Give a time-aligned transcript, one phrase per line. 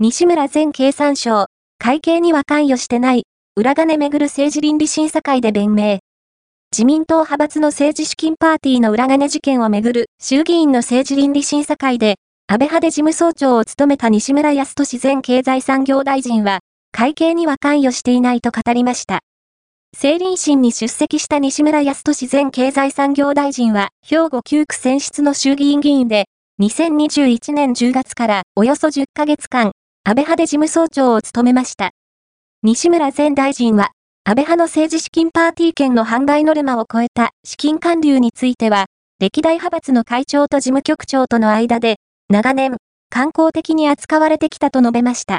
[0.00, 1.46] 西村前経産省、
[1.76, 3.24] 会計には関与してない、
[3.56, 5.98] 裏金めぐる政治倫理審査会で弁明。
[6.70, 12.14] 自民党派閥の政治資金パーティーの裏金事件をめぐる衆議院の政治倫理審査会で、
[12.46, 16.60] 安倍派で事務総長を務めた西村康稔前経済産業大臣は、
[16.92, 19.18] 会計には関与していないと語りました。
[19.96, 26.26] 政倫審に出席した西村康稔前経済産業大臣は、兵庫9区選出の衆議院議員で、
[26.60, 29.72] 2021年10月からおよそ10ヶ月間、
[30.08, 31.90] 安倍派で事務総長を務めました。
[32.62, 33.90] 西村前大臣は、
[34.24, 38.86] 安倍派の政治資金パーティー券の販売ノルマを超えた資金還流については、
[39.20, 41.96] 歴代派閥の会長と事務局長との間で、
[42.30, 42.78] 長年、
[43.10, 45.36] 観光的に扱われてきたと述べました。